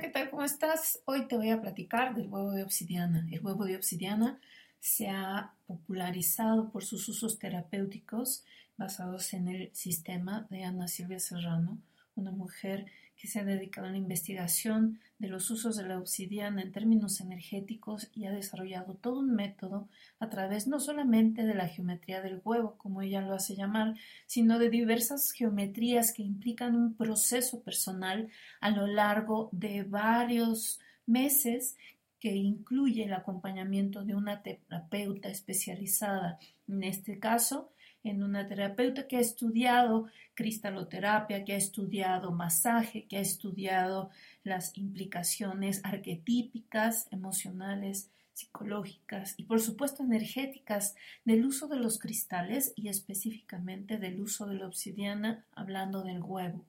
[0.00, 0.30] ¿qué tal?
[0.30, 1.02] ¿Cómo estás?
[1.04, 3.26] Hoy te voy a platicar del huevo de obsidiana.
[3.30, 4.40] El huevo de obsidiana
[4.80, 8.42] se ha popularizado por sus usos terapéuticos
[8.78, 11.78] basados en el sistema de Ana Silvia Serrano,
[12.14, 12.86] una mujer
[13.16, 17.20] que se ha dedicado a la investigación de los usos de la obsidiana en términos
[17.20, 19.88] energéticos y ha desarrollado todo un método
[20.18, 23.94] a través no solamente de la geometría del huevo, como ella lo hace llamar,
[24.26, 28.28] sino de diversas geometrías que implican un proceso personal
[28.60, 31.76] a lo largo de varios meses
[32.18, 36.38] que incluye el acompañamiento de una terapeuta especializada.
[36.68, 37.72] En este caso,
[38.04, 44.10] en una terapeuta que ha estudiado cristaloterapia, que ha estudiado masaje, que ha estudiado
[44.44, 52.88] las implicaciones arquetípicas, emocionales, psicológicas y por supuesto energéticas del uso de los cristales y
[52.88, 56.64] específicamente del uso de la obsidiana, hablando del huevo.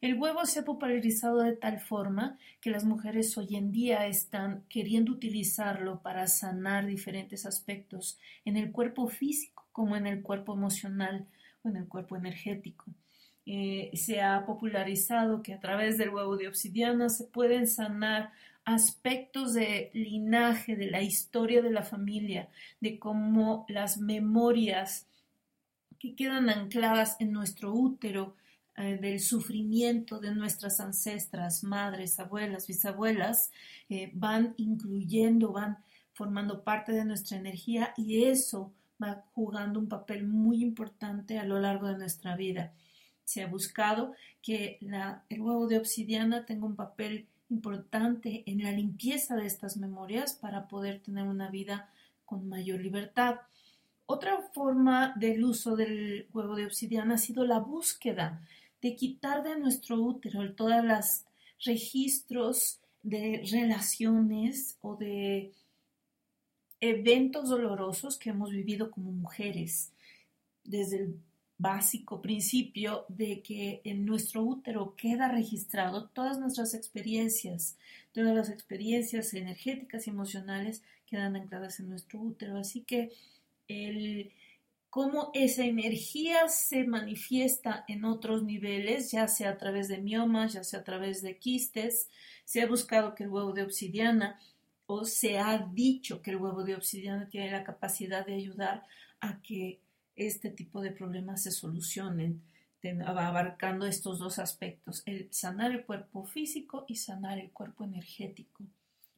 [0.00, 4.64] El huevo se ha popularizado de tal forma que las mujeres hoy en día están
[4.70, 11.26] queriendo utilizarlo para sanar diferentes aspectos en el cuerpo físico como en el cuerpo emocional
[11.62, 12.84] o en el cuerpo energético.
[13.46, 18.30] Eh, se ha popularizado que a través del huevo de obsidiana se pueden sanar
[18.66, 22.50] aspectos de linaje, de la historia de la familia,
[22.82, 25.06] de cómo las memorias
[25.98, 28.36] que quedan ancladas en nuestro útero,
[28.76, 33.50] eh, del sufrimiento de nuestras ancestras, madres, abuelas, bisabuelas,
[33.88, 35.78] eh, van incluyendo, van
[36.12, 41.58] formando parte de nuestra energía y eso va jugando un papel muy importante a lo
[41.58, 42.72] largo de nuestra vida.
[43.24, 44.78] Se ha buscado que
[45.28, 50.68] el huevo de obsidiana tenga un papel importante en la limpieza de estas memorias para
[50.68, 51.90] poder tener una vida
[52.24, 53.36] con mayor libertad.
[54.06, 58.40] Otra forma del uso del huevo de obsidiana ha sido la búsqueda
[58.82, 61.24] de quitar de nuestro útero todos los
[61.64, 65.52] registros de relaciones o de
[66.80, 69.92] eventos dolorosos que hemos vivido como mujeres,
[70.64, 71.20] desde el
[71.58, 77.76] básico principio de que en nuestro útero queda registrado todas nuestras experiencias,
[78.12, 82.56] todas las experiencias energéticas y emocionales quedan ancladas en nuestro útero.
[82.56, 83.10] Así que
[83.68, 84.32] el
[84.88, 90.64] cómo esa energía se manifiesta en otros niveles, ya sea a través de miomas, ya
[90.64, 92.08] sea a través de quistes,
[92.44, 94.40] se ha buscado que el huevo de obsidiana
[94.92, 98.84] o se ha dicho que el huevo de obsidiana tiene la capacidad de ayudar
[99.20, 99.78] a que
[100.16, 102.42] este tipo de problemas se solucionen,
[103.06, 108.64] abarcando estos dos aspectos, el sanar el cuerpo físico y sanar el cuerpo energético.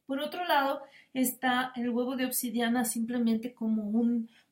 [0.05, 3.89] Por otro lado, está el huevo de obsidiana simplemente como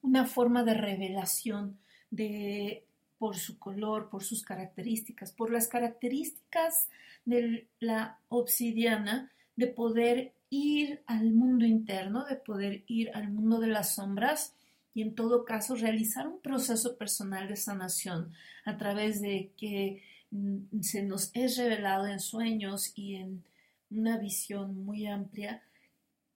[0.02, 1.78] una forma de revelación
[2.10, 2.84] de,
[3.20, 6.90] por su color, por sus características, por las características
[7.26, 13.68] de la obsidiana de poder ir al mundo interno, de poder ir al mundo de
[13.68, 14.54] las sombras
[14.94, 18.34] y en todo caso realizar un proceso personal de sanación
[18.66, 23.44] a través de que mm, se nos es revelado en sueños y en
[23.90, 25.64] una visión muy amplia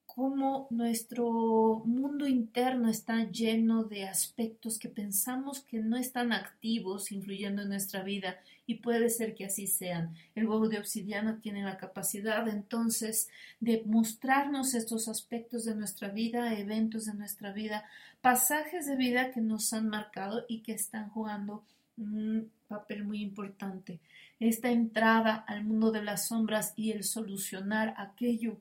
[0.05, 2.04] cómo nuestro mundo
[2.45, 8.37] interno está lleno de aspectos que pensamos que no están activos, influyendo en nuestra vida,
[8.67, 10.13] y puede ser que así sean.
[10.35, 13.29] El huevo de obsidiana tiene la capacidad entonces
[13.59, 17.83] de mostrarnos estos aspectos de nuestra vida, eventos de nuestra vida,
[18.21, 21.63] pasajes de vida que nos han marcado y que están jugando
[21.97, 23.99] un papel muy importante.
[24.39, 28.59] Esta entrada al mundo de las sombras y el solucionar aquello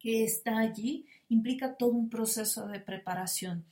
[0.00, 3.64] que está allí implica todo un proceso de preparación.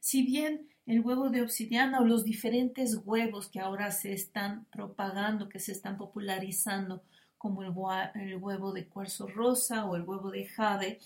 [0.00, 5.48] Si bien el huevo de obsidiana o los diferentes huevos que ahora se están propagando,
[5.48, 7.02] que se están popularizando,
[7.38, 10.98] como el, huevo de cuarzo rosa o el huevo de jade,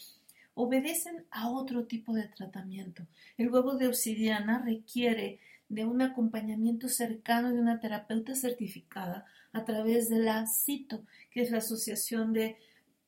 [0.55, 3.07] obedecen a otro tipo de tratamiento.
[3.37, 10.09] El huevo de obsidiana requiere de un acompañamiento cercano de una terapeuta certificada a través
[10.09, 12.57] de la CITO, que es la Asociación de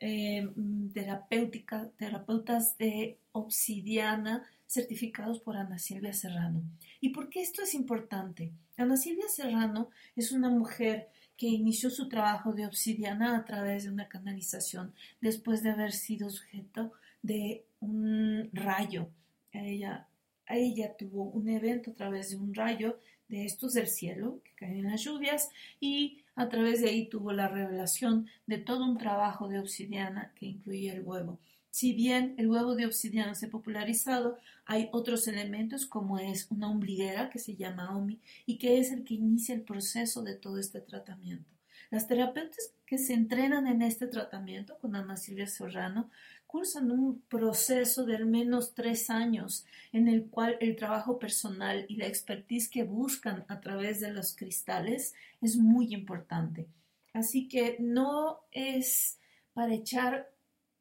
[0.07, 0.47] eh,
[0.93, 6.63] terapéutica, terapeutas de obsidiana certificados por Ana Silvia Serrano.
[7.01, 8.53] ¿Y por qué esto es importante?
[8.77, 11.09] Ana Silvia Serrano es una mujer
[11.39, 14.93] que inició su trabajo de obsidiana a través de una canalización
[15.23, 16.93] después de haber sido sujeto
[17.23, 19.09] de un rayo.
[19.53, 20.07] Ella,
[20.47, 22.99] ella tuvo un evento a través de un rayo
[23.29, 25.49] de estos del cielo que caen en las lluvias
[25.81, 30.47] y a través de ahí tuvo la revelación de todo un trabajo de obsidiana que
[30.47, 31.39] incluía el huevo.
[31.71, 36.71] Si bien el huevo de obsidiana se ha popularizado, hay otros elementos como es una
[36.71, 40.59] ombliguera que se llama OMI y que es el que inicia el proceso de todo
[40.59, 41.54] este tratamiento.
[41.95, 46.11] Las terapeutas que se entrenan en este tratamiento con Ana Silvia Serrano
[46.49, 51.95] cursan un proceso de al menos tres años en el cual el trabajo personal y
[51.95, 56.67] la expertise que buscan a través de los cristales es muy importante.
[57.13, 59.21] Así que no es
[59.53, 60.29] para echar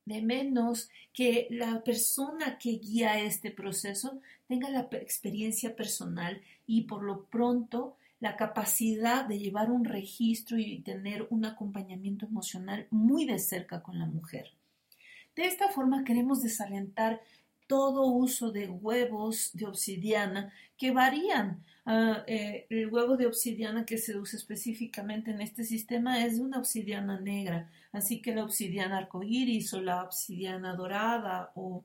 [0.05, 7.03] de menos que la persona que guía este proceso tenga la experiencia personal y por
[7.03, 13.37] lo pronto la capacidad de llevar un registro y tener un acompañamiento emocional muy de
[13.37, 14.53] cerca con la mujer.
[15.35, 17.19] De esta forma queremos desalentar
[17.67, 21.65] todo uso de huevos de obsidiana que varían.
[21.85, 26.59] Ah, eh, el huevo de obsidiana que se usa específicamente en este sistema es una
[26.59, 31.83] obsidiana negra, así que la obsidiana arcoíris o la obsidiana dorada o,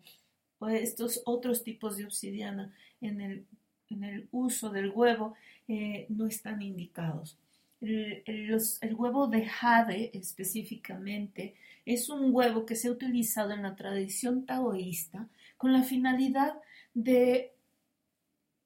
[0.71, 3.47] estos otros tipos de obsidiana en el,
[3.91, 5.35] en el uso del huevo
[5.69, 7.37] eh, no están indicados.
[7.81, 11.55] El, el, huevo de jade específicamente
[11.85, 16.55] es un huevo que se ha utilizado en la tradición taoísta con la finalidad
[16.95, 17.53] de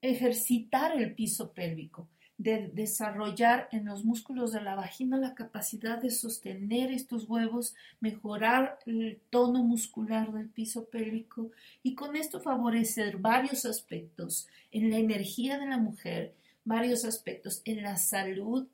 [0.01, 2.09] ejercitar el piso pélvico,
[2.39, 8.79] de desarrollar en los músculos de la vagina la capacidad de sostener estos huevos, mejorar
[8.87, 11.51] el tono muscular del piso pélvico
[11.83, 16.35] y con esto favorecer varios aspectos en la energía de la mujer,
[16.65, 18.67] varios aspectos en la salud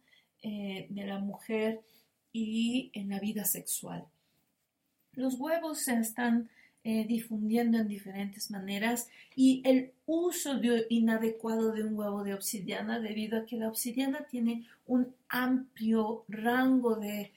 [0.43, 1.81] eh, de la mujer
[2.33, 4.05] y en la vida sexual.
[5.13, 6.49] Los huevos se están
[6.85, 13.39] eh, difundiendo en diferentes maneras y el uso inadecuado de un huevo de obsidiana debido
[13.39, 17.33] a que la obsidiana tiene un amplio rango de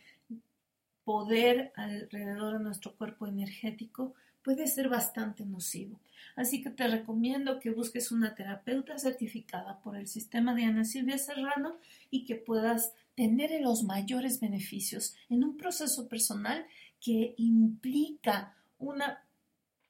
[1.04, 6.00] poder alrededor de nuestro cuerpo energético puede ser bastante nocivo.
[6.36, 11.18] Así que te recomiendo que busques una terapeuta certificada por el sistema de Ana Silvia
[11.18, 11.78] Serrano
[12.10, 16.66] y que puedas tener los mayores beneficios en un proceso personal
[17.00, 19.24] que implica una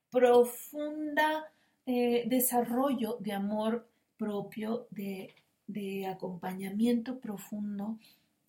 [0.10, 1.52] profunda
[1.86, 3.88] eh, desarrollo de amor
[4.18, 5.34] propio, de,
[5.68, 7.98] de acompañamiento profundo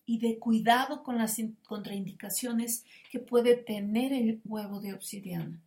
[0.05, 5.62] y de cuidado con las contraindicaciones que puede tener el huevo de obsidiana.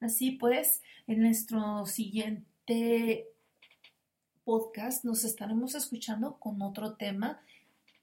[0.00, 3.26] Así pues, en nuestro siguiente
[4.44, 7.40] podcast nos estaremos escuchando con otro tema,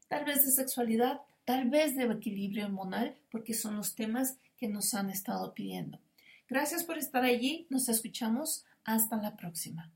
[0.07, 4.94] tal vez de sexualidad, tal vez de equilibrio hormonal, porque son los temas que nos
[4.94, 6.00] han estado pidiendo.
[6.47, 7.65] Gracias por estar allí.
[7.69, 8.65] Nos escuchamos.
[8.83, 9.94] Hasta la próxima.